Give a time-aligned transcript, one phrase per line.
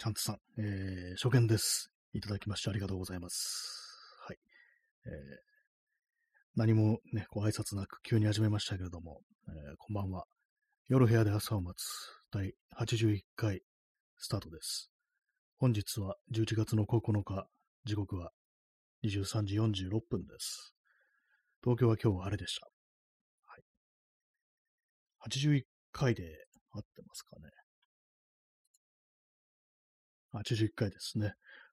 [0.00, 1.90] ちゃんとさん、えー、初見です。
[2.14, 3.86] いただきましてありがとうございます。
[4.26, 4.38] はい。
[5.04, 5.12] えー、
[6.56, 10.24] 何もね、ご挨拶なく急に始めましたけれども、えーこんばんは。
[10.88, 11.84] 夜部屋で朝を待つ
[12.32, 13.60] 第81回
[14.16, 14.90] スタートです。
[15.58, 17.46] 本日は11月の9日、
[17.84, 18.30] 時刻は
[19.04, 20.72] 23時46分です。
[21.62, 22.66] 東京は今日は晴れでした。
[23.48, 23.62] はい。
[25.28, 25.62] 81
[25.92, 26.22] 回で
[26.72, 27.59] 合ってますかね。
[30.34, 31.32] 81回ですね。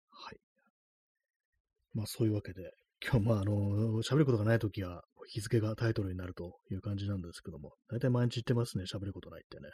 [0.10, 0.38] はい。
[1.94, 2.72] まあそういうわけで、
[3.04, 9.70] 今日まああの、喋ることがないときは日付がタイトルになるという感じなんですけども、大体毎日言ってますね、喋ることないってね。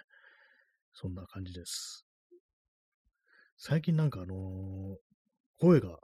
[0.94, 2.06] そんな感じです。
[3.58, 5.14] 最近なんかあのー
[5.60, 5.98] 声が、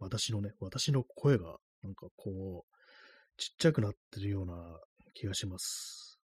[0.00, 2.78] 私のね、私の声が、なんかこう、
[3.36, 4.54] ちっちゃくなってるような
[5.14, 6.18] 気がします。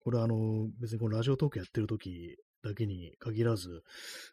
[0.00, 3.82] これあの別にこのラジオトークやってる時だけに限らず、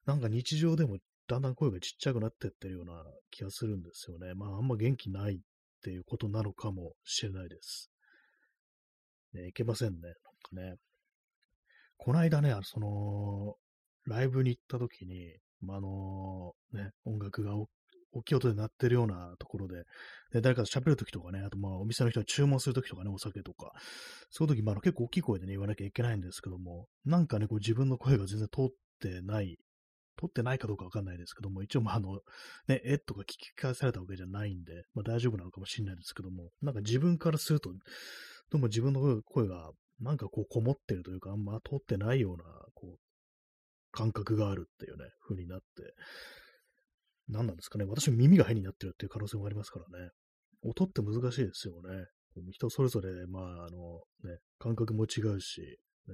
[0.05, 4.33] なんか日常でもだんだん声がちっちゃくなってってるような気がするんですよね。
[4.33, 5.39] まああんま元気ないっ
[5.83, 7.91] ていうことなのかもしれないです。
[9.33, 9.99] ね、いけませんね。
[10.01, 10.75] なんかね。
[11.97, 13.55] この間ね、その、
[14.05, 17.53] ライブに行った時に、まあ、あのね、音楽が
[18.13, 19.83] 大きい音で鳴ってるようなところで、
[20.31, 23.71] で誰かと喋るときとかね、あとまあお店の人が注文するときとかね、お酒とか、
[24.29, 29.57] そういうとき、まあ、結構大きい声でね、言わなきゃいけないんですけども、なんかね、こう自分の声が全然通ってない、
[30.17, 32.19] 通ってないかどうかわかんないですけども、一応まああの、
[32.67, 42.97] ね、えとか聞き返されたわけじゃないんで、まあ大丈夫なのかもしれないですけども、なんか自分からすると、どうも自分の声が、なんかこうこもってるというか、あんま通ってないような、こう、
[43.91, 45.65] 感覚があるっていうね、風になって、
[47.31, 47.85] 何なんですかね。
[47.85, 50.09] 私耳が変になってるっていう可能性もありますからね。
[50.63, 52.05] 音って難しいですよね。
[52.51, 55.61] 人それぞれ、まあ、あの、ね、感覚も違うし、
[56.07, 56.13] ね、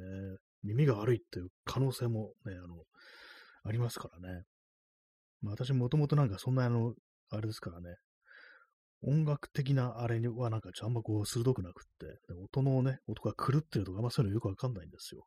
[0.64, 2.84] 耳が悪いっていう可能性もね、あの、
[3.64, 4.44] ありますからね。
[5.42, 6.94] まあ、私もともとなんかそんなあの、
[7.30, 7.98] あれですからね、
[9.04, 15.26] 音楽的なあれにはなんかちょっとあんまこう鋭くなくって、音のね、音が狂ってるとかあそういうのよくわかんないんですよ。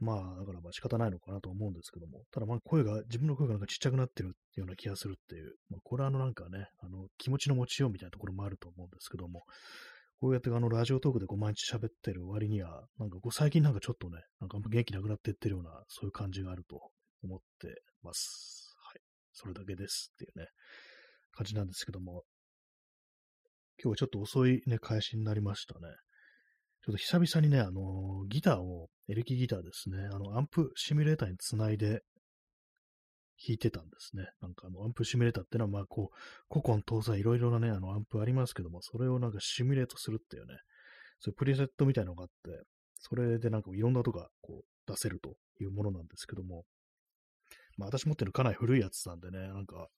[0.00, 9.42] まあ、だからまあ仕方ないのかなと思うんですけども、ただまあ声が、自分の声がなんかちっちゃくなってるような気がするっていう、まあ、これはあのなんかね、あの気持ちの持ちようみたいなところもあると思うんですけども、
[10.20, 16.80] こうやってあのラジオトークでこう毎日喋ってる割には、なんかこう最近なんかちょっとね、なんか元気なくなっていってるような、そういう感じがあると
[17.22, 18.74] 思ってます。
[18.84, 19.00] はい。
[19.32, 20.48] それだけですっていうね、
[21.32, 22.24] 感じなんですけども、
[23.82, 25.88] 今日はちょっと遅いね、開始になりましたね。
[26.82, 32.02] ちょっと久々にね、あのギターを、エレキギターですね、あの、アンプシミュレーターにつないで
[33.40, 34.28] 弾いてたんですね。
[34.40, 36.16] なんかあの、アンプシミュレーターってのは、まあ、こう、
[36.48, 40.54] 古今東西いろいろなね、あの、アンプありますけども、それをなんかシミュレートするっていうね、
[41.20, 42.62] そういうプリセットみたいなのがあって、
[42.98, 46.64] それでなんかいろんな音がこう出せるというものなんですけども、
[47.76, 49.88] まあ、私持ってるかなり古いやつなんでね、なんか、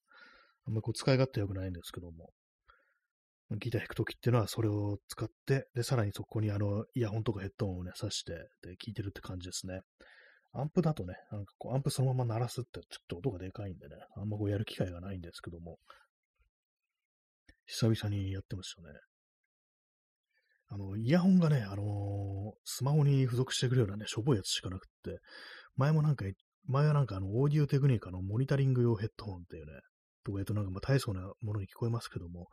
[0.65, 2.31] あんまりこう使い勝手良くないんですけども、
[3.59, 8.33] ギター弾くときっていうのはそれを使って、で、さらにそこにあの、イヤホンとかヘッドホンをね、挿して、
[8.63, 9.81] で、聴いてるって感じですね。
[10.55, 15.79] アンプだとね、なんかこう、アンプそのまま鳴らすってちょっと音がでかいんでね、あんまこうやる機会がないんですけども、
[17.67, 18.89] 久々にやってましたね。
[20.69, 25.19] あの、イヤホンがね、あのースマホに付属してくるようなね、しょぼいやつしかなくって、
[25.77, 26.25] 前もなんか、
[26.67, 29.73] 前はなんかあの、オーディオテクニカのモニタリング用ヘッドホンっていうね、
[30.25, 32.49] とか言うとなんかまあ大層なものに聞こえますけども、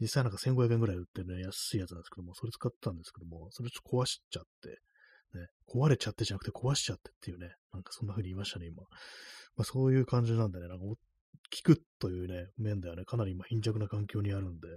[0.00, 4.68] 実際なんか1500円ぐらい売ってるね、安いやつなんですけども、それ使ったんですけども、それちょっと壊しちゃって、
[5.38, 8.82] ね、壊れちゃってじゃなくて壊しちゃってっていうね、なんかそんな風に言いましたね、今。
[9.56, 10.96] まあそういう感じなんでね、なんかお
[11.50, 14.68] 聞くというね、面ではね、かなり今貧弱な環境にあるんで、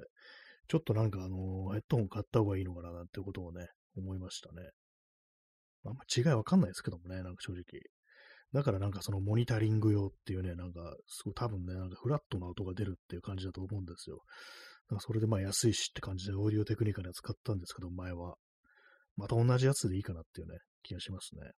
[0.68, 4.70] ちょっとなんかあのヘッドホン買った方がいいのかななんてことをね、思いましたね。
[5.84, 7.64] まあ、あんま違いわかんないですけどもね、なんか正直。
[8.54, 14.18] だからなんかそのモニタリング用っていうね、なんかすごい多分ね、なんかフラットな音が出るっていう感じだと思うんですよ。
[14.88, 18.36] だからそれでまあ安いしって感じでオーディオテクニカで使ったんですけど、前は。
[19.18, 21.52] また同じやつでいいかなっていうね、気がしますね。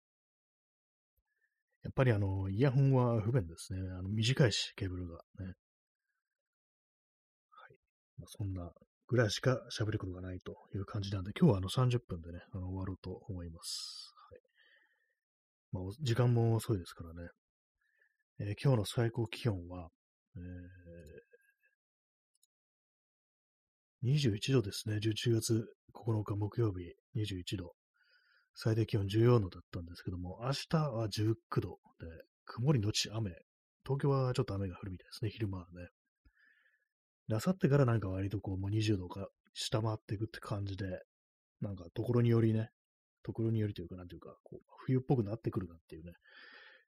[1.83, 3.79] やっぱりあの、イヤホンは不便ですね。
[3.91, 5.45] あの短いし、ケーブルがね。
[5.45, 5.55] はい。
[8.17, 8.71] まあ、そんな
[9.07, 14.12] ぐらいしか喋ることがないという感じなんで、今日はあの30分でね、あの終わろうと思います。
[15.73, 17.29] まあ、時間も遅いですからね。
[18.39, 19.89] えー今日の最高気温は、
[20.35, 20.43] えー
[24.03, 24.97] 21度ですね。
[24.97, 25.65] 11月
[25.95, 27.73] 9日木曜日21度。
[28.53, 32.07] 最低気温14度だったんですけども、明日は19度で、
[32.45, 33.31] 曇りのち雨。
[33.83, 35.87] 東京はちょっと雨が降るみたいですね、昼間はね。
[37.29, 40.85] で、明後日からなんか割とこう、もう20度か下回っていくって感じで、
[41.61, 42.69] なんかところによりね、
[43.23, 46.13] ところによりというか、なんていうか、こう、冬っぽくなってくるなっていうね、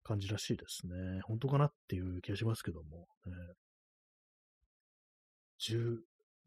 [0.04, 1.22] 感じらしいですね。
[1.24, 3.34] 本当かなっていう気がしますけども、ね、
[5.68, 5.98] 10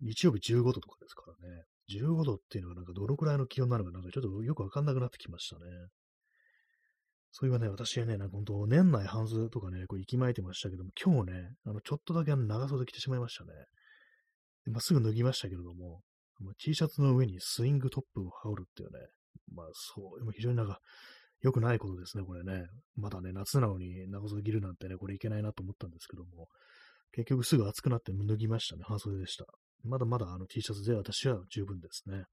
[0.01, 1.65] 日曜日15度とかですからね。
[1.91, 5.63] 15度っていうのがなんかどのくらいの気温なのかなんかちょっとよくわかんなくなってきましたね。
[7.33, 13.51] そういえばね、私はね、なんか本当、年内半数とかね、こう、息巻いてましたけども、今日ね、あの、ちょっとだけあの長袖着てしまいましたね。
[14.67, 16.01] まあ、すぐ脱ぎましたけれども、
[16.59, 18.99] T シャツの上にスイングトップを羽織るっていうね、
[19.53, 20.81] まあ、そう、非常になんか、
[21.41, 22.67] 良くないことですね、これね。
[22.97, 26.49] まだね、夏なのに長袖着るなんてね、これいけないなと思ったんですけども、
[27.13, 29.47] 結局すぐ暑くなって脱ぎましたね、半袖でした。
[29.85, 32.17] まだまだあの T シャツで私は十分ですね。
[32.17, 32.27] はい。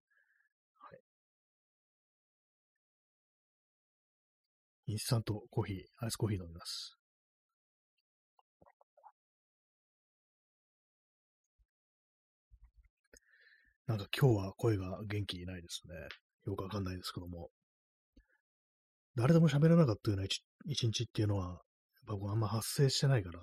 [4.87, 6.97] インスタントコーヒー、アイスコーヒー飲みます。
[13.87, 15.93] なんか今日は声が元気ないですね。
[16.45, 17.49] よくわかんないですけども。
[19.15, 20.41] 誰でも喋らなかったような一
[20.87, 21.61] 日っていうのは、
[22.07, 23.39] やっぱあんま発生してないから、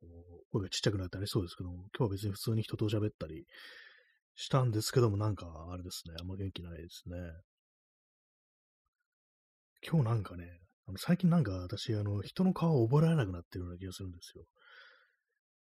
[0.00, 3.44] こう声がちっちゃくなってありそうですけども、今日は別に普通に人と喋ったり
[4.36, 7.16] したんですけども、なんかあれですね、あんま元気ないですね。
[9.86, 10.44] 今日なんかね、
[10.86, 14.44] あの最近なんか私、あの、人の顔を覚えられなくなってるような気がするんですよ。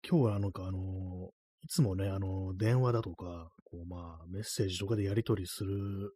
[0.09, 1.31] 今日はなんかあの、
[1.63, 6.15] いつもね、あの、電話だとか、こうまあ、メッセージとかでやり取りする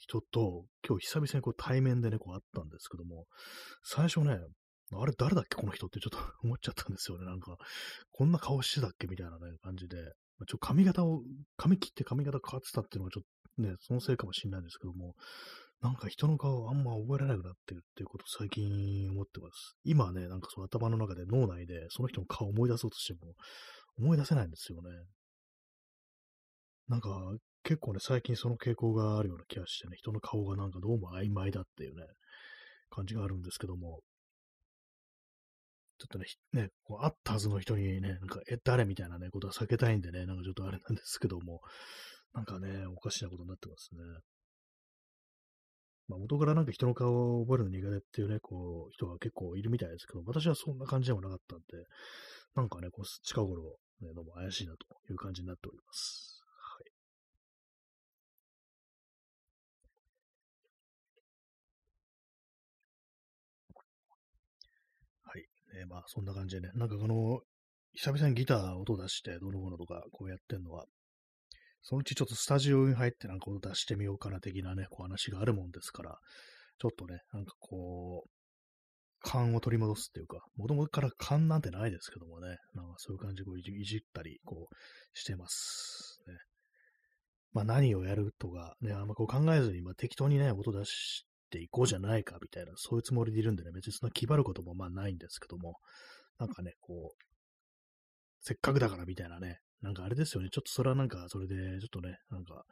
[0.00, 3.26] 人と、今日久々にこう対面でね、こう会ったんですけども、
[3.84, 4.38] 最初ね、
[4.92, 7.26] あれ誰だっけこの人ってちょっと思っちゃったんですよね。
[7.26, 7.56] なんか、
[8.10, 9.96] こんな顔してたっけみたいなね、感じで。
[10.48, 11.22] ちょ髪型を、
[11.56, 13.22] 髪切って髪型変わってたっていうのはちょっ
[13.56, 15.14] とね、そのせいかもしれないんですけども、
[15.82, 19.76] なんか人の顔あんま覚えられなくなってるっていうことを最近思ってます。
[19.84, 23.34] 今はね、なんかそう頭の中で脳内でその人の顔を思い出そうとしても
[23.98, 24.90] 思い出せないんですよね。
[26.88, 27.10] なんか
[27.62, 32.04] 結構ね、最近その傾向があるような気がしてね、人の顔がなんかどうも曖昧だっていうね、
[32.90, 34.00] 感じがあるんですけども、
[35.98, 36.24] ちょっとね、
[36.54, 41.60] ね、こう会ったはずの人にね、なんか、え、誰みたいなね、ことは避けたいんでね、なんかちょっとあれなんですけども、
[42.32, 44.00] なんかね、おかしなことになってますね。
[46.08, 51.64] まあ、元からなんか人の顔を覚えるの苦手っていうね、こう、人が結構いるみたいですけど、私はそんな感じでもなかったんで、
[52.56, 56.39] なんかね、こう、近頃、ね、どうも怪しいなという感じになっております。
[65.78, 67.40] えー、まあ、そんな感じでね、なんかこの、
[67.94, 70.84] 久々にギター音出して、どのものとか、こうやってんのは、
[71.82, 76.18] そのうちちょっとスタジオに入ってなんか音出してみようかな的なね、こう話があるもんですから、
[76.78, 78.30] ちょっとね、なんかこう、
[79.22, 84.74] 勘を取り戻すっていうか、もともとから勘なんてないですけどもね、なんかそういう感じでこういじったり、こう、
[85.18, 86.20] してます。
[86.26, 86.34] ね。
[87.52, 95.76] まあ何をやるとか、ね、あんまこう考えずに、まあ適当にね、音出していこうじゃないかみたいな、そういうつもりでいるんでね、別にそんな気張ることもまあないんですけども、
[96.38, 97.24] なんかね、こう、
[98.40, 102.64] せっかくだからみたいなね、なんかあれですよね、ちょっとそれはなんか、それで、ちょっとね、なんか、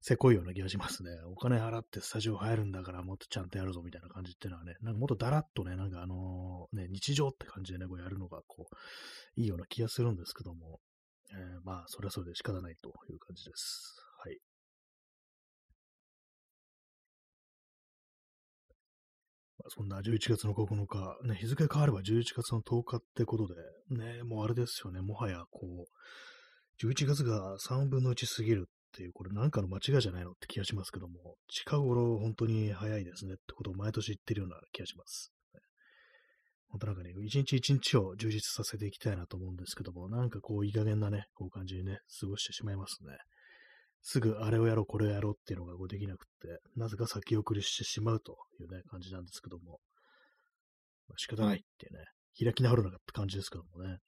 [0.00, 1.10] せこいような気がしますね。
[1.32, 10.80] お金払ってスタジオ入るんだからもっとちゃんとやるぞみたいな感じっていうのはね、なんかもっとだらっとね、なんかあの、ね、日常って感じでね、こうやるのがこう、いいような気がするんですけども、
[11.32, 14.05] えー、まあ、それはそれで仕方ないという感じです。
[19.68, 23.54] そんな11月の9日、ね、日付変われば11月の10日ってことで、
[23.96, 35.32] ね、もうあれですよね、もはやこう、11月が3分の1過ぎるっていう、これなんかの間違いじゃないのって気がしますけども、近頃本当に早いですねってことを毎年言ってるような気がします。
[36.68, 43.16] 本当なんかね、一日一日を充実させていきたいなと思うんですけども、なんかこう、いい加減なね、こう感じにね、過ごしてしまいますね。
[44.08, 49.80] すぐあれをやろう、これをやろうっていうのがこうできなくって、なぜか先送りしてしまうというね、感じなんですけども、
[51.08, 52.04] まあ、仕方ないっていうね、
[52.38, 53.98] 開き直るのかって感じですけどもね。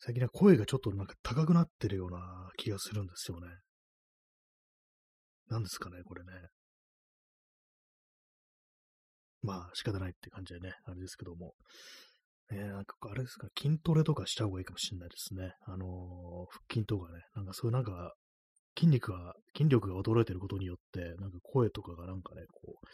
[0.00, 3.46] 最近は声がちょっとなんか高くなってるような気がするんですよね。
[5.48, 6.32] 何ですかね、これね。
[9.42, 11.54] まあ仕方ないって感じでね、あれですけども。
[12.52, 15.52] え、なんか、あれですか、筋トレとかした方がいいかもしれないですね。
[15.66, 15.88] あのー、
[16.50, 18.14] 腹筋とかね、なんかそういうなんか、
[18.78, 22.86] 筋肉が、筋力が衰えてることによって、なんか声とかがなんかね、こう、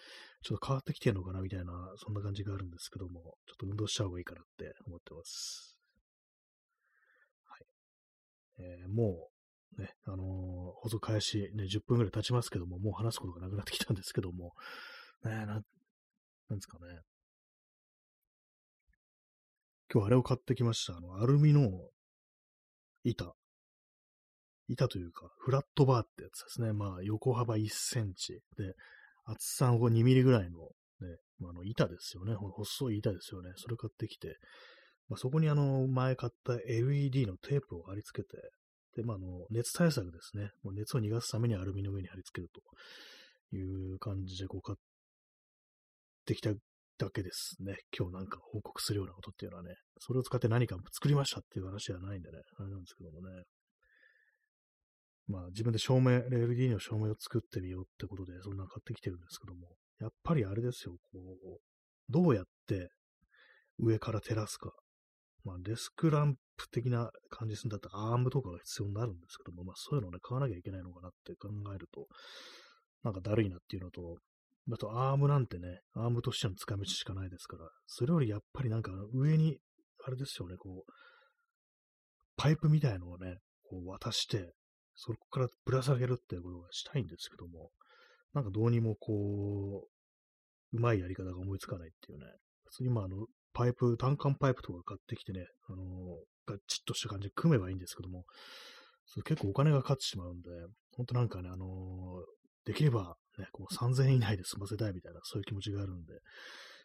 [0.42, 5.76] ちょっと変わってきてるのかなみたいな、そんな感じがあるんですけども、ちょっと運動した方がいいかなって思ってます。
[7.44, 7.66] はい。
[8.60, 9.28] えー、も
[9.76, 10.26] う、ね、あのー、
[10.82, 14.52] 放送開始、ね、10分くらい経ちますけども、もう話すことがなくなってきたんですけども、
[15.24, 15.62] ね、な、なんで
[16.60, 17.00] すかね。
[19.92, 20.96] 今日あれを買ってきました。
[20.96, 21.68] あの、アルミの
[23.04, 23.34] 板。
[24.68, 26.72] 板というか、フラットバーってやつですね。
[26.72, 28.74] まあ、横幅1センチで、
[29.24, 30.60] 厚さを2ミリぐらいの
[31.00, 32.34] ね、まあ、あの板ですよね。
[32.34, 33.50] 細い板ですよね。
[33.56, 34.38] それ買ってきて、
[35.10, 38.36] まあ、そこにあの、前買った LED のテープを貼り付けて、
[38.96, 40.50] で、まあ、あの、熱対策ですね。
[40.62, 44.78] もう熱を逃がすためにアルミの上に貼り付けるという感じで、こう買っ
[46.24, 46.50] てきた
[47.02, 47.74] だけですね。
[47.96, 53.42] 今日なんか報告するようなことっていうのはね、それを使って何か作りましたっていう話ではないんでね、あれなんですけどもね。
[55.26, 61.58] まあ自分で照明、LED の照明を作ってみようってことで、そんな買ってきてるんですけども、やっぱりあれですよ、こう、
[62.08, 62.90] どうやって
[63.78, 64.70] 上から照らすか。
[65.44, 72.06] まあデスクランプ的な感じするんだったらアームとかが必要になるんですけども、まあそういうのをね、買わなきゃいけないのかなって考えると、
[73.02, 74.16] なんかだるいなっていうのと、
[74.70, 79.58] あとアームなんてね、アームとしての使い道しかないですから、それよりやっぱりなんか上に、
[80.04, 80.92] あれですよね、こう、
[82.36, 83.38] パイプみたいのをね、
[83.68, 84.52] こう渡して、
[84.94, 87.70] そこからぶら下げるっていうことがしたいんですけども、
[88.34, 89.88] なんかどうにもこ
[90.72, 92.26] う、うまいやり方が思いつかないっていうね、
[92.64, 98.24] 普通にまああの、パイプ、単管パイプとか買ってきてね、あのー、ガチッとした感じで組めばいいんですけども、
[99.06, 100.48] それ結構お金がかかってしまうんで、
[100.96, 106.14] ほんとなんかね、あのー、できればね、こう3000円以内で済ませたいみたいな、そういう気持ちがあるんで、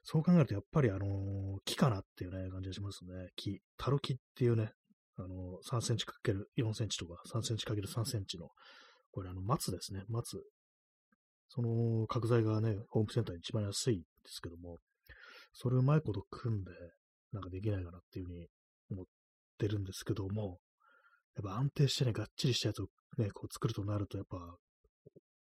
[0.04, 3.30] そう考えるとやっぱりあのー、木かなっていうね、感じがしますね。
[3.36, 3.60] 木。
[3.78, 4.72] タル木っていうね、
[5.18, 8.50] あのー、3センチかける4センチとか、3センチかける3センチの、
[9.12, 10.42] これあの、松ですね、松。
[11.50, 14.78] その角材がね、ホームセンターに一番安いんですけども、
[15.54, 16.72] それをうまいこと組んで、
[17.34, 18.48] なんかできないかなっていうふうに
[18.92, 19.06] 思っ
[19.58, 20.60] てるんですけども、
[21.36, 22.88] やっぱ安定してね、がっちりしたやつを
[23.18, 24.38] ね、こう作るとなると、やっぱ、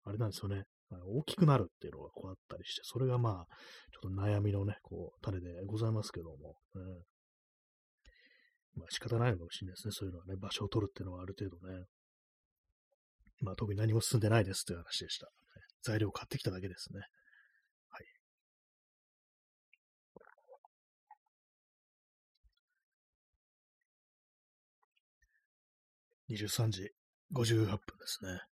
[0.05, 0.65] あれなんですよね。
[1.05, 3.55] 大きくなるっていうのがこうあったりして、それがまあ、
[3.91, 6.83] ちょっと悩みのね、こう、種でございますけども、うん、
[8.75, 9.91] まあ仕方ないのかもしれないですね。
[9.91, 11.85] そういうのはね、場所を取るっていうのはある程度ね。
[13.41, 15.29] まあ特に何も進んでないですという話でした。
[15.83, 17.01] 材料を買ってきただけですね。
[17.89, 17.99] は
[26.29, 26.35] い。
[26.35, 26.91] 23時
[27.33, 28.52] 58分ですね。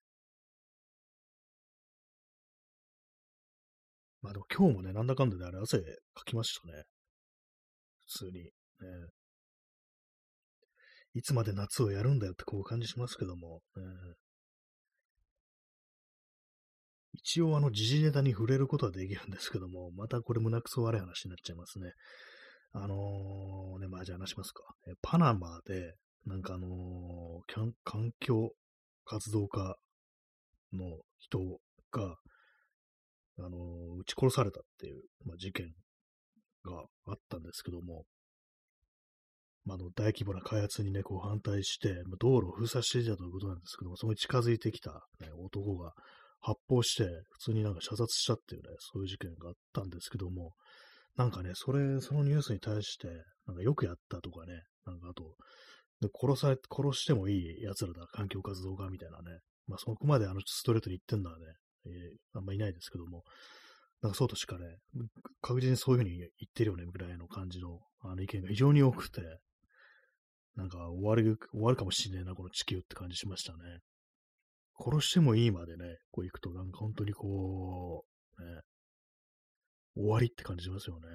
[4.28, 5.78] まあでも今日もね、なんだかんだであれ汗
[6.14, 6.84] かきましたね。
[8.08, 8.44] 普通に。
[8.44, 8.52] ね、
[11.14, 13.84] いつまで夏をやるんだよってこう感じしますけども、ね、
[17.14, 21.94] 一応あの時事ネタに触れることはできるんですけども、またこれ胸くそ悪い話になっちゃいますね。
[22.74, 24.62] あのー、ね、まあじゃあ話しますか。
[24.90, 28.52] えパナマで、なんかあのー、環境
[29.06, 29.78] 活動家
[30.74, 31.40] の人
[31.92, 32.18] が、
[33.39, 33.58] あの、
[34.00, 35.67] 撃ち殺されたっていう、まあ、事件
[36.65, 38.06] があったんですけども、
[39.65, 45.91] まあ、の大規模な開発にね、こう反対して、ま、道路を封鎖していたということなんですけども、そこに近づいてきた、ね、男が
[46.39, 50.53] 発砲して、普通になんか射殺したっていうね、そういう事件があったんですけども、
[51.17, 53.08] なんかね、それ、そのニュースに対して、
[53.46, 55.36] なんかよくやったとかね、なんかあと、
[56.00, 61.53] で殺され、殺してもいい奴らだ、環境活動家みたいなね、まあそこまであのストレートに言ってんだね、
[61.88, 63.24] えー、あんまいないですけども、
[64.01, 64.65] なんかそうとしかね、
[65.41, 69.22] 確実にそういうふうに言ってるよね、ぐらいの感じの、あの意見が非常に多くて、
[70.56, 73.79] なんか終わる、終わるかもしれないな、この地球って感じしましたね。
[74.79, 78.06] 殺してもいいまでね、こう行くと、なんか本当にこ
[78.38, 78.62] う、ね、
[79.96, 81.08] 終わりって感じしますよね。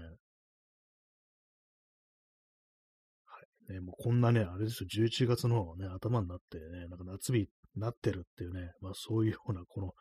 [3.26, 3.74] はい。
[3.74, 9.92] ね、もうこんなね、あれですよ、11月のね、頭になってね、なんか夏日になってるっていうね、まあそういうような、この、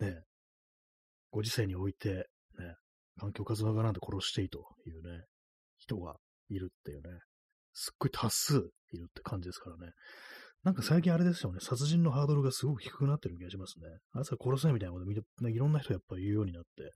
[0.00, 0.22] ね、
[1.30, 2.08] ご時世において、
[2.58, 2.74] ね、
[3.18, 5.24] 環境活動家なんて殺していいというね、
[5.78, 6.16] 人が
[6.48, 7.20] いるっていうね、
[7.72, 8.56] すっごい多数
[8.92, 9.92] いるって感じですからね。
[10.62, 13.86] なんか最近あれですよね、殺人のハードルがすごく低くなってる気がしますね。
[14.12, 16.92] あいつは殺せみたいなこと見て、いろんな人やっぱ言うようになって、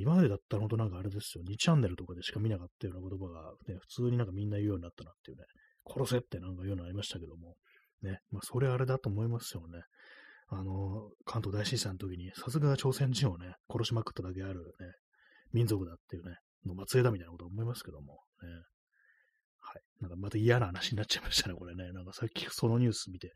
[0.00, 5.44] 今までだったら本当なんかあれですよ、2チャンネルとかでしか見なかったような言葉が、ね、普通になんかみんな言うようになったなっていうね、
[5.88, 7.54] 殺せってなんか言うのありましたけども、
[8.02, 9.82] ね、まあそれあれだと思いますよね。
[10.48, 14.86] あの、関東大震災の時に、さすが朝鮮人をね、殺しまくっただけあるね、
[15.52, 18.48] 民族だっていうね、の末裔だみたいなこと思いますけども、ね。
[19.60, 19.82] はい。
[20.00, 21.92] なんかまた嫌な話になっちゃいましたね、これね。
[21.92, 23.32] なんかさっきそのニュース見て、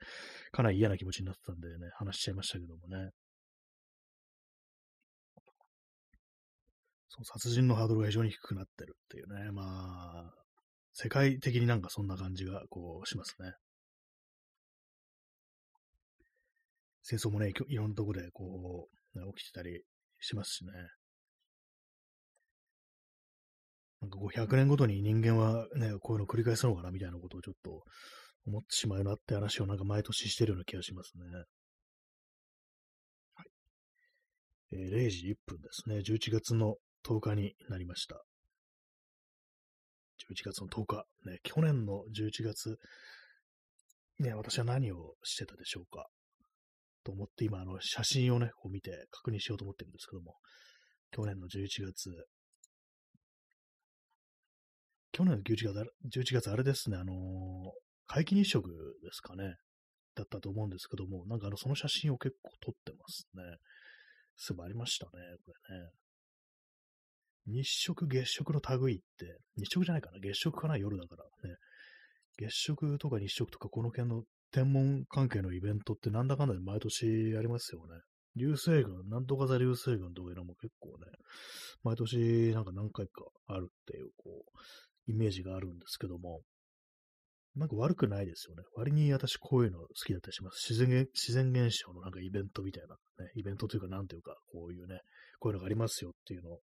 [0.53, 3.11] かなり嫌な気持ちになってたんでね、話しちゃいましたけどもね。
[7.09, 9.51] そう、殺人のハードルが非常に低くなってるっていうね。
[9.51, 10.33] まあ、
[10.93, 13.53] 世界的になんかそんな感じが、こう、しますね。
[17.03, 19.83] 戦争もね、いろんなとこでこう、ね、起きてたり
[20.21, 20.73] しますしね。
[24.01, 27.83] なんか500年ごとに人間はね、こういうのを繰り返すのかなみたいなことをちょっと
[28.47, 31.25] 思ってしまうなって話をなんか毎年してるような気がしますね。
[33.35, 33.47] はい。
[34.73, 35.97] えー、0時1分ですね。
[35.99, 38.23] 11月の10日になりました。
[40.29, 41.05] 11月の10日。
[41.25, 42.79] ね、去年の11月、
[44.19, 46.09] ね、私は何をしてたでしょうか。
[47.05, 50.37] と思って今、あの、写真をね、こう見て確認しようと思ってるんですけども、
[51.11, 52.11] 去年の11月、
[55.13, 57.17] 去年の11月、11月あれですね、あのー、
[58.09, 58.69] 皆既日食
[59.03, 59.57] ですかね、
[60.15, 63.43] だったと思うんですけども、なんかあの、その写真を結構撮ってますね。
[64.37, 65.11] すぐありましたね、
[65.45, 65.91] これね。
[67.47, 71.57] 日食、月食の類って、日食じゃないかな月食かな夜だからね。
[72.39, 78.01] 月食とか日食とかこの辺の天文関係のイベントってなんだかんだで毎年ありますよね。
[78.37, 81.07] 流星群、なんとか座流星群とかいうのも結構ね、
[81.83, 86.41] 毎年なんか何回かあるっていう、こう、イメージがあるんですけども、
[87.57, 88.63] なんか悪くないですよね。
[88.77, 90.73] 割に私こういうの好きだったりします。
[90.73, 95.01] 自然、自然現象のなんかイベントみたいな、ね、イベントというかなんというか、こういうね、
[95.41, 96.61] こういうのがありますよっていうのを、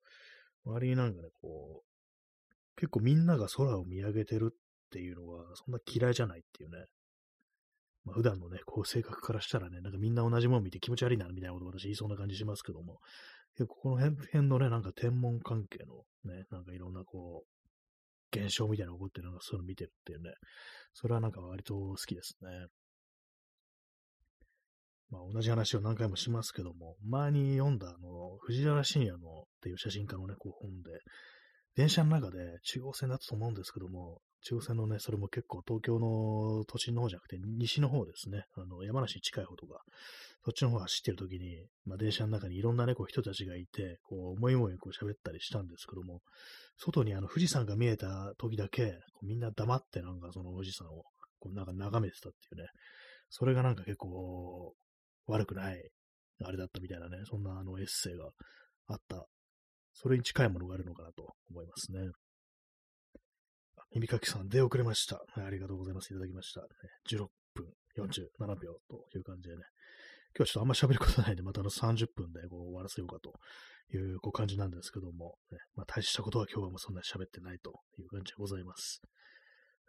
[0.65, 4.55] 割になんかね、こう、結構みんなが空を見上げてるっ
[4.91, 6.85] ていうのは、そんな嫌いじゃないっていうね。
[8.05, 12.99] まあ、普段のね、こう性格からしたらね、なんかみんな同じもの見て気持ち悪いな、みたいなこと私言いそうな感じしますけども、
[13.55, 20.31] 結構この辺のね、なんか天文関係のね、なんかいろんなこう、現象みたいなのが起こってるのがそういうの見てるっていうね、
[20.93, 22.49] それはなんか割と好きですね。
[25.11, 30.91] まあ同じ話を何回もしますけども、前に読んだあの、藤原信也のっていう写真家のね、こう本で、
[31.75, 39.81] 電車の中で中央線だったと思うんですけども、中央線のね、それも結構東京の都心の方じゃなくて、西の方ですね、あの、山梨に近い方とか、
[40.43, 46.21] そっちの方走ってる時に、まあ、電車の中にいろんなね、こう人たちがいて、こう、思い思いこう喋ったりしたんですけども、
[46.77, 51.03] 外にあの富士山が見えた時だけ、みんな黙ってなんかその富士山を、
[51.39, 52.67] こうなんか眺めてたっていうね、
[53.29, 54.73] それがなんか結構、
[55.27, 55.89] 悪くない、
[56.43, 58.25] あれだったみたいなね、そんなあのエッセイが
[58.87, 59.25] あった、
[59.93, 61.99] それに近いものがあるのかなと思いますね。
[63.93, 65.17] 耳かきさん、出遅れました。
[65.35, 66.11] はい、ありがとうございます。
[66.11, 66.61] いただきました。
[67.15, 67.65] 16分
[67.95, 69.61] 47秒という感じでね。
[70.35, 73.33] 今日はちょっとあんま喋ることないんで、またあの30分でこう終わらせようかと
[73.95, 78.99] いうこう感じなんですけども、ね、まあ大したことは今日はもうそんなに喋ってないという感じでございます。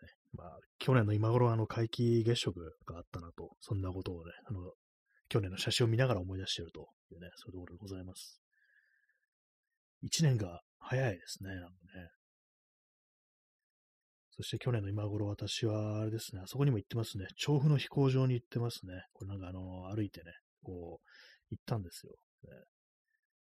[0.03, 4.73] ね、まあ去年の今頃あの皆既月食があったなと、そんなことをね、あの、
[5.31, 8.39] 去年の写真を見ながら思い出しているというね、そういうところでございます。
[10.03, 12.11] 一年が早いですね、なんかね。
[14.37, 17.27] そして去年の今頃私は、あれですね、あそこにも行ってますね。
[17.37, 19.05] 調布の飛行場に行ってますね。
[19.13, 20.33] これなんかあの、歩いてね、
[20.65, 21.09] こう、
[21.51, 22.13] 行ったんですよ。
[22.45, 22.51] ね、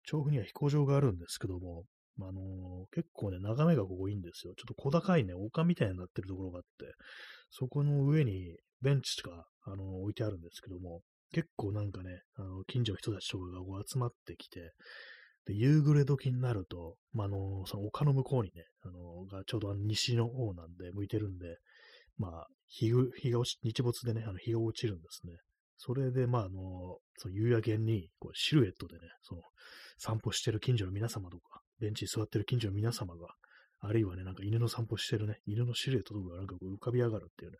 [0.04, 1.84] 調布には飛行場があるんですけども、
[2.20, 4.54] あのー、結構ね、眺めがここいいんですよ。
[4.56, 6.94] ちょっと小高いね、丘みたいになってるところがあって、
[7.50, 11.00] そこの上にベンチとか、あのー、置いてあるんですけども、
[11.32, 14.70] 結構なんかね、あの、近所の人たちとかがこう集まってきて、
[15.46, 21.58] で、夕暮れ時になると、まあ、あの、その丘の向こうにね、あの、がちょうど西の方なんで、向いてるんで、
[22.16, 25.34] まあ、日日が落ち、日没でね、あの日が落ちるんですね。
[25.76, 29.42] それで、まあ、あの、その夕焼けに、こう、シルエットでね、その、
[29.98, 33.28] 散歩してる近所の皆様とか、ベンチに座ってる近所の皆様が、
[33.80, 37.58] あるいはね、なんか犬の散歩してるね、犬のシルエットとかがなんかこう浮かび上がるっていうね、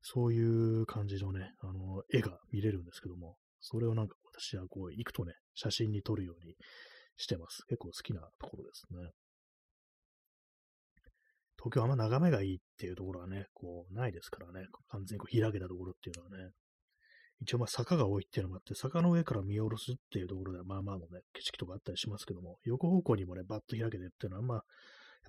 [0.00, 6.54] そういう感じのね、あの、絵が見れるんですけども、それをなんか私はこう、行くとね、写真に撮るように
[7.16, 7.64] してます。
[7.68, 9.10] 結構好きなところですね。
[11.58, 14.66] 東京あんま眺めがいいっていうところはね、こう、ないですからね。
[14.88, 16.50] 完全にこう開けたところっていうのはね。
[17.40, 24.62] 一応まあ坂が多いっていうのもあって、坂の上から見下ろすっていうところではまあまあのね、景色とかあったりしますけども、横方向にもね、バッと開けてっていうのはあんま、やっ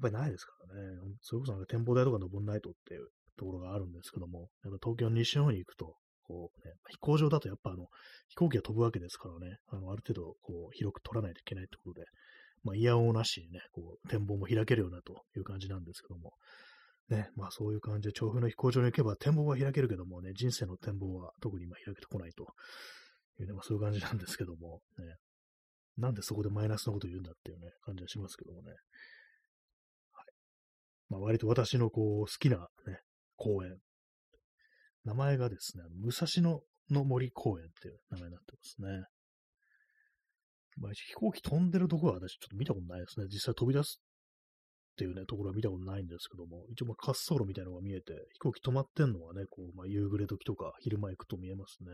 [0.02, 0.82] ぱりないですからね。
[1.22, 5.96] それこそなんか展望台とか登んないとっていうところがあるんですけども、やっぱ東京の西の方に行くと、
[6.27, 7.88] こうね、飛行場だとやっぱあの、
[8.29, 12.05] 飛行機が飛ぶわけですからね、あの、ある程度、こう、広く取らないといけないってことで、
[12.63, 16.33] まあ、イヤホンなしにね、こう、展望も開けるようなという感じなんですけども、
[17.09, 22.43] ね、まあそういう感じで、調布の飛行場に行けば展望は開けるけどもね、人生の展望は特に今開けてこないと
[23.39, 25.15] いうね、まあそういう感じなんですけども、ね、
[25.97, 28.71] なんでそこでマイナスのことを言うんだっていうね、感じはしますけどもね。
[30.13, 30.25] はい。
[31.09, 32.57] まあ割と私のこう、好きな
[32.88, 32.99] ね、
[33.36, 33.77] 公園。
[35.05, 36.61] 名前がですね、武蔵野
[36.91, 39.05] の森公園っていう名前になってますね。
[40.77, 43.27] まあ、飛行機飛んでるところは私ちょっと見たことないですね。
[43.29, 44.01] 実際飛び出す
[44.93, 51.89] っていうね、ところは見たことないんですけども、一応まあ滑走路みたいなのが見えて、飛行機止まってんのはね、こう、まあ、夕暮れ時とか昼間行くと見えますね。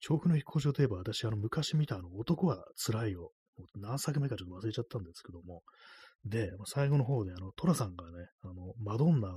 [0.00, 3.32] 調布の飛行場といえば私、あの、昔見たあの、男は辛いよ。
[3.76, 5.62] 何作目かちょっと忘れちゃったんですけども、
[6.24, 9.28] で、最後の方で、あの、トラさんがね、あの、マドンナ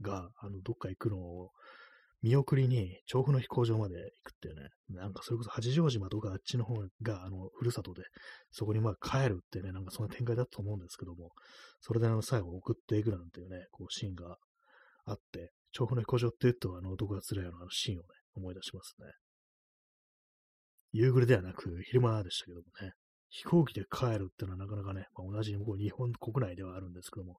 [0.00, 1.50] が、あの、どっか行くのを、
[2.20, 8.02] 見送りに調布の飛行場まで行くっていうね、なんかそれこそ八丈島とかあっちの方が、あの、ふるさとで、
[8.50, 11.30] そこにまあ帰るってね、なんかそんな展開だったと思うんですけども、
[11.80, 14.36] それであの、最後送っていくなんていうね、こう、シーンが
[15.04, 19.06] あって、調布の飛行場って言うと、あの、男が辛いようなあのシーンをね、思い出しますね。
[20.90, 22.92] 夕暮れではなく、昼間でしたけどもね、
[23.30, 27.38] 飛行機で帰るっていうのはなかなかね、まあ、同じこう日本国内ではあるんですけども、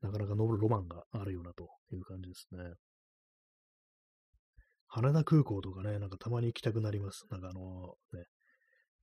[0.00, 2.74] なかなか登るロマンがあるようなという感じですね。
[4.86, 7.26] 羽田空港とかね、なんかたまに行きたくなります。
[7.30, 8.24] なんかあの、ね、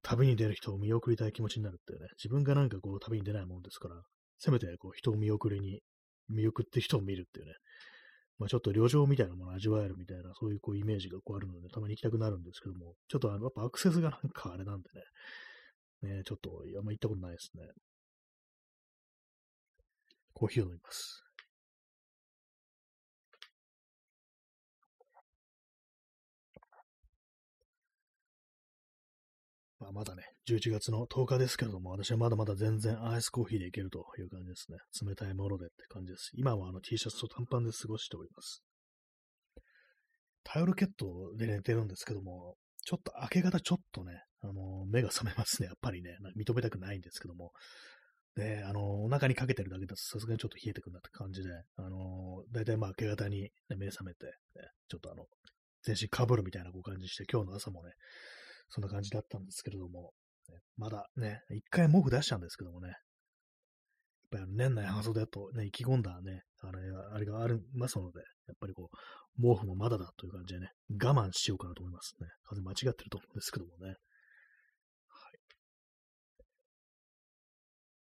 [0.01, 4.01] 旅に出る人を見送りたい気持ちになるっていうね、自分がなんかこう旅に出ないもんですから、
[4.39, 5.81] せめてこう人を見送りに、
[6.29, 7.53] 見送って人を見るっていうね、
[8.39, 15.01] まあちょっと旅情みたいなものを味わえるみたいな、そういうこうイメージがこうあるので、たまに行きたくなるんですけども、ちょっとあの、やっぱアクセスがなんかあれなんでね、
[16.01, 17.63] ね、ちょっとあんま行ったことないですね。
[20.33, 21.25] コーヒーを飲みます。
[29.79, 34.77] まあ、まだね、11月の10日ですけれども、私はまだまだ全然アイスコーヒーでいけるという感じですね。
[35.07, 36.31] 冷たいものでって感じです。
[36.33, 38.63] 今はあの T シャツと短パンで過ごしております。
[40.43, 45.67] タオルケットで寝てるんですけども、ちょっと明け方ちょっとね、あの、目が覚めますね。
[45.69, 47.51] やっぱりね、認めたくないんですけども。
[48.35, 54.31] で、あの、お腹にかけてるだけだとさすがにちょっと冷えてくるなって感じで、あの、だいたいまあ明け方に、ね、目覚めて、ね、
[54.89, 55.25] ちょっとあの、
[55.83, 57.93] 全身かぶるみたいなこう感じして、今日の朝もね、
[58.69, 60.13] そんな感じだったんですけれども、
[60.49, 62.97] ね、まだね、一回毛布出したんですけどもね、やっ
[64.31, 66.79] ぱり年内半袖だとね、意気込んだね、あれ
[67.13, 72.27] あれがありますので、やっぱりこう、毛布もまだだという感じでね、我慢しようかなと思いますね。
[72.43, 73.95] 風間違ってると思うんですけどもね。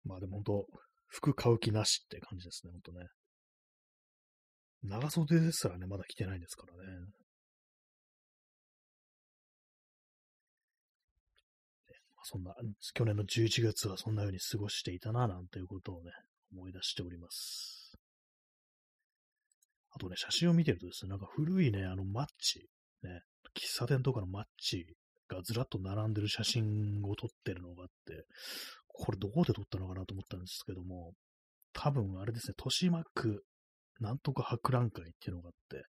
[0.09, 0.66] まあでも本当、
[1.07, 3.07] 服買う気なしって感じですね、本当ね。
[4.83, 6.99] 長袖ですらね、まだ着てないですからね。
[12.25, 12.55] そんな、
[12.94, 16.11] 去年の11月はそんなように過ごしていたな、なんていうことをね、
[16.53, 17.99] 思い出しております。
[19.90, 22.68] あとね、写真を見てるとですね、なんか古いね、あのマッチ、
[23.03, 23.23] ね、
[23.57, 24.87] 喫茶店とかのマッチ
[25.29, 28.27] がずらっと並んでる写真を撮ってるのがあって、
[28.99, 31.13] これどこで撮ったのかなと思ったんですけども、
[31.73, 33.45] 多分あれですね、豊島区
[34.01, 35.85] なんとか博覧会っていうのがあって、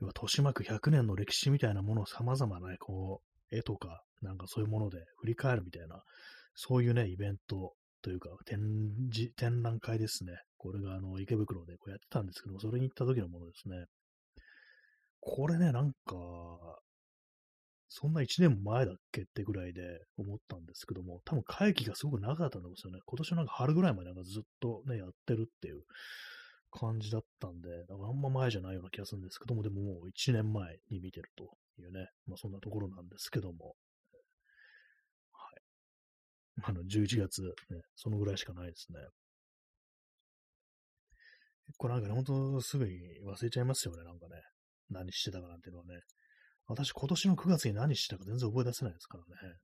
[0.00, 3.20] 豊島区100年の歴史みたいなものを様々なね、こ
[3.52, 6.02] う、絵とかなんかそういうもので振り返るみたいな、
[6.54, 8.58] そういうね、イベントというか、展
[9.12, 10.32] 示、展覧会ですね。
[10.56, 13.84] これがあの、池袋でこうやってたんですけども、それに行った時のものですね。
[15.20, 16.16] これね、なんか、
[17.92, 19.82] そんな1年も前だっけってぐらいで
[20.16, 23.00] 思ったんですけども、多分会期がすごく長かったんですよね。
[23.04, 25.82] 今年のなんか春ぐらいまでなんかずっとね、やってるっていう
[26.70, 31.50] 感じだったんで、だからあんま前じゃないような気がするんですけども、でももう1年前に見てると
[31.82, 33.74] いうね、まあそんなところなんですけども、
[35.32, 39.00] はいあの、11月、ね、そのぐらいしかないですね。
[41.66, 42.92] 結構なんかね、ほんとすぐに
[43.26, 44.40] 忘れちゃいますよね、なんかね。
[44.90, 46.00] 何してたかなんていうのはね。
[46.70, 49.56] 私、今年の9月に何したか全然覚え出せないですからね。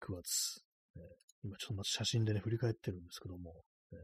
[0.00, 0.64] 9月。
[0.96, 1.02] ね、
[1.44, 3.54] 今ちょっとまた写真でね、振り返ってるんですけども。
[3.92, 3.98] ね、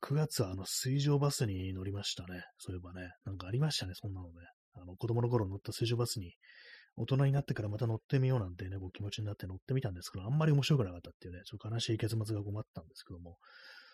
[0.00, 2.44] 9月はあの水上バスに乗りましたね。
[2.58, 3.10] そういえばね。
[3.24, 4.34] なんかありましたね、そんなのね。
[4.74, 6.34] あの子供の頃乗った水上バスに
[6.96, 13.38] 大人になってからまた乗ってみようなんてね、こう気持ちになって乗ってみたんですけど、あんまり面白くなかったっていうね、ちょっと悲しい結末が困ったんですけども、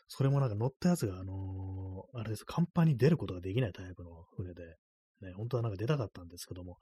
[0.09, 4.63] それもなんか乗ったやつが、あのー、あれです、甲板に出ることができないタイプの船で、
[5.23, 6.79] ね、本当はなんか出たかったんですけども、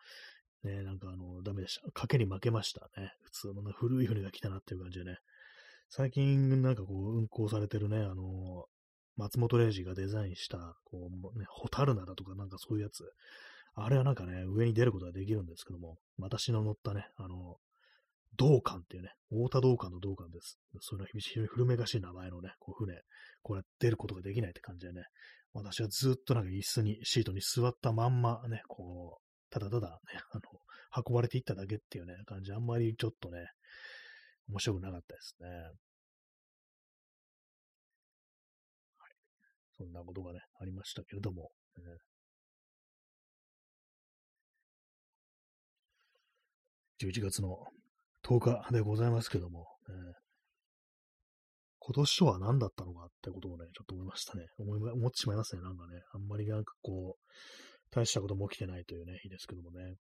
[0.64, 1.88] ね、なんかあの、ダメでした。
[2.00, 3.12] 賭けに負けましたね。
[3.22, 5.18] 普通の、ね、古い船が来たなっていう感じでね。
[5.88, 8.64] 最近なんかこう、運航されてるね、あのー、
[9.16, 13.04] 松本零士がデザインした、こう、ね、ホタルナだとかなんかそういうやつ、
[13.74, 17.56] あれはなんかね、上に出ることができるんですけども、私の乗ったね、あの、
[18.36, 20.58] 道館っていうね、太田道館の道館です。
[20.80, 23.00] そういうの非常に古めかしい名前のね、こう船、
[23.42, 25.02] これ出ることができないって感じでね、
[25.52, 30.42] 私はずっとなんか椅子に、シートに座ったまんまね、こう、ただただね、あの、
[31.08, 33.46] 運ばれていっただけっていうね、感じ、あんまりちょっとね、
[34.48, 35.48] 面白くなかったですね。
[35.48, 35.54] は
[39.08, 39.12] い。
[39.76, 41.82] そんなことがね、ありましたけれども、ね、
[47.00, 47.56] 11月の
[48.28, 49.94] 10日でございますけども、えー、
[51.78, 54.44] 今年とは何だったのかってことをね、ちょっと思いましたね。
[54.58, 56.02] 思い思ってしまいますね、なんかね。
[56.12, 57.22] あんまりなんかこう、
[57.90, 59.94] 大したことも起きてないというね、日ですけどもね。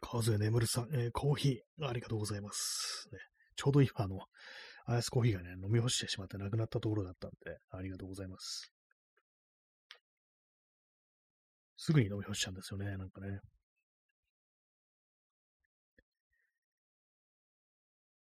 [0.00, 3.08] 川添眠るさん、えー、コーヒー、ありがとうございます。
[3.12, 3.18] ね、
[3.56, 4.20] ちょうど今、あの、
[4.86, 8.72] アイスコーヒーがね、飲み干してしまってなくなったところだったんで、ありがとうございます。
[11.76, 13.40] すぐに飲み干しちゃうんですよね、なんかね。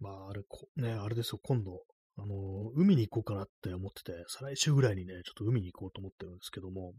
[0.01, 0.43] まあ、あれ、
[0.77, 1.83] ね、あれですよ、今度、
[2.17, 6.95] あの、海に行こうかなって思ってて、再来週ぐらいにね、ちょっと海に行こうと思ってるんですけども、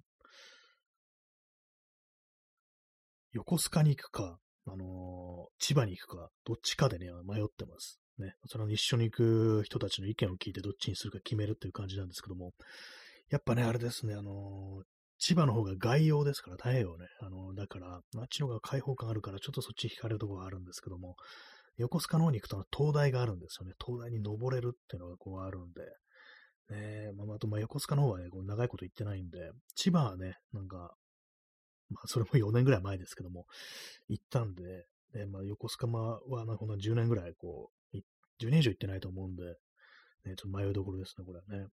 [3.31, 7.99] 横須賀に行くか、あの千葉に行くか、どっちかでね、迷ってます。
[8.17, 12.51] ね、その一緒に行く人たちの意見を聞いてどっちにするか決めるっていう感じなんですけども、
[13.29, 14.83] やっぱね、あれですね、あの
[15.19, 17.07] 千葉の方が外洋ですから、太平洋ね。
[17.21, 21.17] あの、だから、あっちの方が開放感あるから、ちょっとそっち惹かれるところがあるんですけども、
[21.79, 23.73] 横須賀の方に行くと灯台があるんですよね。
[23.79, 25.81] 灯台に登れるっていうのがこうあるんで、
[26.75, 30.93] ねまあ、あと、まあ、横須賀の方はね、こう長いこと行ってないんで、千葉はね、なんか、
[31.89, 33.45] まあ、それも4年ぐらい前ですけども、
[34.07, 37.97] 行ったんで、ね、まあ、横須賀は、まなんか10年ぐらい、こう、
[38.41, 39.55] 10年以上行ってないと思うんで、ね、
[40.35, 41.67] ちょっと迷いどころですね、これはね。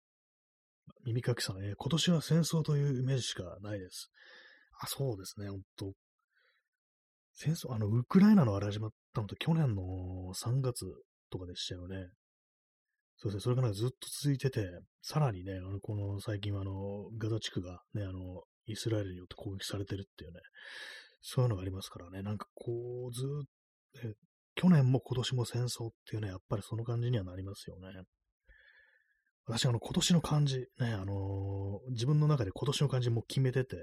[1.07, 4.11] 耳かきさん、えー、今年は戦争というイメージしかないです。
[4.79, 5.93] あ、そうですね、ほんと。
[7.35, 9.83] 戦争、あの、ウクライナのあれ始まったのって去年の
[10.35, 10.85] 3月
[11.31, 12.09] とかでしたよね。
[13.17, 14.69] そうですね、それがなんかずっと続いてて、
[15.01, 16.73] さらにね、あのこの最近はあの、
[17.17, 20.41] ガザ地区がね、あの、イスラエルによって攻撃されてるっていうね、
[21.23, 22.73] そういうのがありますからね、なんかこ
[23.09, 24.09] う、ずっと、
[24.57, 27.89] 去年も今年も戦争っていうね、やっぱりその感じにはなりますよね。
[29.47, 33.77] 私、あの、今年の漢字、ね、あのー、自分の中で今年の漢字も決めてて、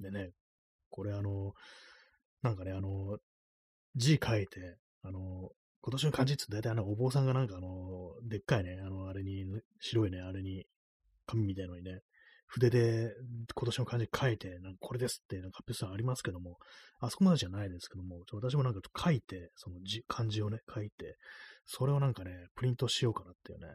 [0.00, 0.30] でね、
[0.90, 1.52] これあのー、
[2.42, 3.18] なんかね、あのー、
[3.96, 5.50] 字書いて、あの
[5.82, 9.44] 今年の漢字って大体あの、お坊さんがなんかあのでっかいね、あの、あれに、
[9.80, 10.64] 白いね、あれに、
[11.26, 12.00] 紙みたいのにね、
[12.46, 13.10] 筆で
[13.54, 16.58] 今年の漢字書いて、なんかこれですってなんか発表さありますけども、
[17.00, 21.16] あそこまでじゃないですけども、私もなんか書いて、その字漢字をね、書いて、
[21.64, 23.66] それをなんかね、プリントしようかなっていうね、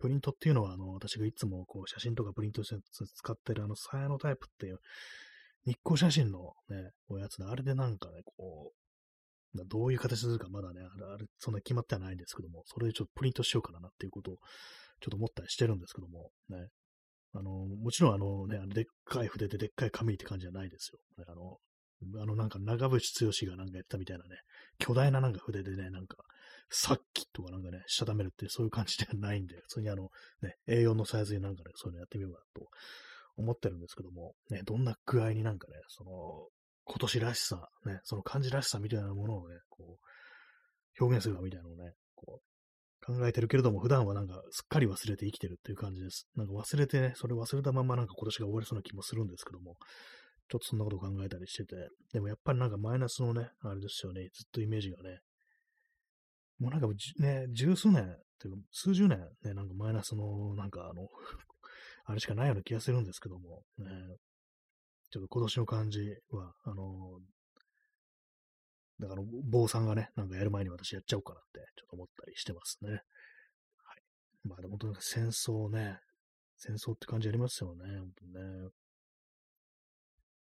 [0.00, 2.76] プリントっていうのは、あの、私がいつもこう写真とかプリントして
[3.14, 4.78] 使ってるあの、サヤのタイプっていう、
[5.66, 8.83] 日光写真のね、こうやつで、あれでなんかね、こう、
[9.66, 14.34] どういう形するかまだね、あれ、あれそんな決まってはないんですけども、それでちょっとプリントしようかなっていうことを、
[15.00, 16.68] ちょっと思ったりしてるんですけども、ね。
[17.34, 20.98] あの、もちろんあのね、あのでっかい筆ででっかい紙って感じじゃないですよ。
[21.26, 21.58] あの、
[22.22, 24.36] あのなんか長渕剛がなんかやったみたいなね、
[24.78, 26.16] 巨大ななんか筆でね、なんか、
[26.70, 30.08] さっきとかなんかね、したためるってそういう感じではないんで、普通にあの、
[30.42, 32.68] ね、A4 のサイズになんかね、そういうのやってみようかなと
[33.36, 36.10] 思ってるんですけども、ね、どんな具合になんかね、その、
[36.84, 46.26] 今年らしさ、ね、その漢字らしさみたいなものをね、こう、表現するかみたいなのをね、こう、考えてるけれども、普段はなんかすっかり忘れて生きてるっていう感じです。
[46.36, 49.76] なんか忘れてね、それ忘れたままなんか今年が終わりそうな気もするんですけども、
[50.48, 51.76] ちょっとそんなこと考えたりしてて、
[52.12, 55.20] でもやっぱりなんかマイナスのね、あれですよね、ずっとイメージがね、
[56.58, 56.86] もうなんか
[57.18, 61.08] ね、十数年、というか数十年ね、なんかマイナスの、なんかあの
[62.04, 63.86] あれしかないような気がするんですけども、ね、
[65.14, 66.00] ちょっと今年の感じ
[66.32, 67.20] は、あの
[68.98, 72.90] だから、坊さんがね、なんかやる前に私やっちゃおうかなって、ちょっと思ったりしてますね。
[72.90, 73.00] はい。
[74.42, 76.00] まあ、でも本当に戦争ね、
[76.58, 78.40] 戦争って感じありますよね、本当にね。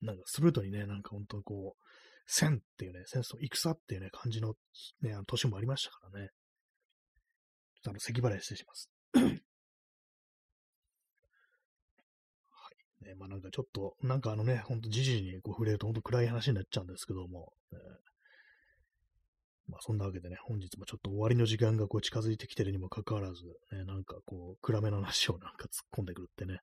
[0.02, 1.83] なんか、スルートにね、なんか本当にこう、
[2.26, 4.52] 戦っていうね、戦争、戦っていうね、感じの、
[5.00, 6.28] ね、あの年もありましたからね。
[7.76, 8.90] ちょっとあの、咳払い失礼します。
[9.14, 9.20] は
[12.97, 12.97] い。
[13.08, 17.78] ね、まあなんかちょっと、なんかあのね、ほんとじじにこう触れるとほんと暗い話になっちゃうんですけども、ね、
[19.68, 26.58] まあそんなわけでね、本日もちょっと終わりの時間がこう近づいてきてるにもかかわらず、ね、なんかこう、暗めの話をなんか突っ込んでくるってね、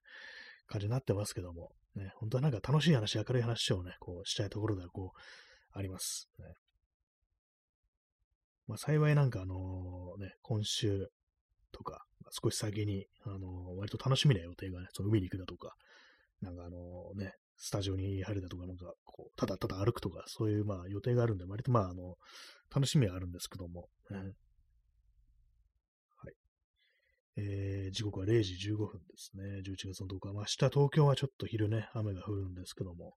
[0.66, 6.28] 感じになってますけども、ね、本当はなんか楽しい話、明るい話をね、こうしたいところではこう、あります。
[6.38, 6.44] ね、
[8.66, 11.08] まあ、幸いなんかあのね、今週
[11.72, 12.04] とか、
[12.42, 13.40] 少し先に、あのー、
[13.76, 15.74] 割と楽しみな予定がね、その海に行くだとか、
[16.40, 22.16] なんかあのね、スタジオに入るだとか、なんかこう、ただただ歩くとか、そういうまあ予定があるんで、割とまああの、
[22.74, 24.34] 楽しみはあるんですけども、ね、はい。
[27.38, 29.60] えー、時刻は0時15分ですね。
[29.64, 30.32] 11月の10日。
[30.32, 33.14] まあ、明日東京はちょっと昼ね、雨が降るんですけども、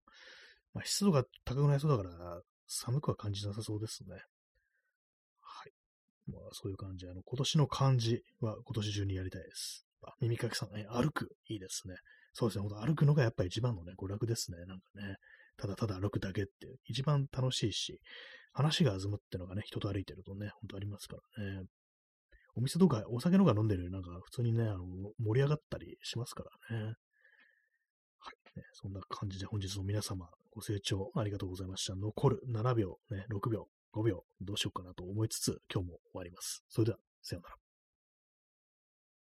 [0.73, 4.15] まあ、湿度が高くなりそうだから、寒くは感じなさそうですね。
[5.39, 5.71] はい。
[6.27, 7.07] まあ、そういう感じ。
[7.07, 9.85] あの、今年の漢字は今年中にやりたいです。
[10.03, 11.35] あ、耳かきさん、ね、歩く。
[11.47, 11.95] いいですね。
[12.39, 12.69] そうですね。
[12.69, 14.59] 歩くのがやっぱり一番のね、娯楽ですね。
[14.59, 15.17] なんかね。
[15.57, 16.51] ただただ歩くだけって
[16.85, 17.99] 一番楽しいし、
[18.53, 21.63] 話が弾むってのがね、人と歩いてるとね、ほんとありますからね。
[22.55, 24.85] お店とかお酒の方が飲んでるよりなんか普通にね、あの、
[25.19, 26.83] 盛り上がったりしますからね。
[28.19, 28.63] はい、ね。
[28.71, 31.95] そんな感じで本日の皆様、ご清聴ありがとうございました。
[31.95, 36.63] 残る7秒、ね、6秒、5秒、どうしようかなと思いつつ、今日も終わります。
[36.69, 37.58] それでは、さようなら。